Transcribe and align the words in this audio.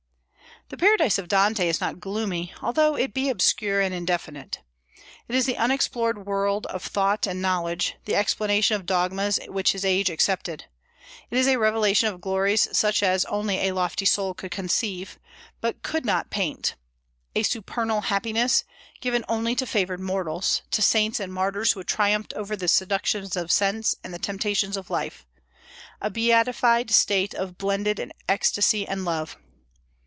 The 0.69 0.77
Paradise 0.77 1.17
of 1.17 1.27
Dante 1.27 1.67
is 1.67 1.81
not 1.81 1.99
gloomy, 1.99 2.53
although 2.61 2.95
it 2.95 3.13
be 3.13 3.27
obscure 3.27 3.81
and 3.81 3.93
indefinite. 3.93 4.59
It 5.27 5.35
is 5.35 5.45
the 5.45 5.57
unexplored 5.57 6.25
world 6.25 6.65
of 6.67 6.81
thought 6.81 7.27
and 7.27 7.41
knowledge, 7.41 7.95
the 8.05 8.15
explanation 8.15 8.77
of 8.77 8.85
dogmas 8.85 9.37
which 9.49 9.73
his 9.73 9.83
age 9.83 10.09
accepted. 10.09 10.67
It 11.29 11.37
is 11.37 11.45
a 11.47 11.57
revelation 11.59 12.07
of 12.07 12.21
glories 12.21 12.69
such 12.71 13.03
as 13.03 13.25
only 13.25 13.57
a 13.67 13.73
lofty 13.73 14.05
soul 14.05 14.33
could 14.33 14.51
conceive, 14.51 15.19
but 15.59 15.83
could 15.83 16.05
not 16.05 16.29
paint, 16.29 16.75
a 17.35 17.43
supernal 17.43 17.99
happiness 18.03 18.63
given 19.01 19.25
only 19.27 19.55
to 19.55 19.65
favored 19.67 19.99
mortals, 19.99 20.61
to 20.71 20.81
saints 20.81 21.19
and 21.19 21.33
martyrs 21.33 21.73
who 21.73 21.81
have 21.81 21.87
triumphed 21.87 22.33
over 22.35 22.55
the 22.55 22.69
seductions 22.69 23.35
of 23.35 23.51
sense 23.51 23.93
and 24.05 24.13
the 24.13 24.19
temptations 24.19 24.77
of 24.77 24.89
life, 24.89 25.25
a 25.99 26.09
beatified 26.09 26.89
state 26.91 27.33
of 27.33 27.57
blended 27.57 28.09
ecstasy 28.29 28.87
and 28.87 29.03
love. 29.03 29.35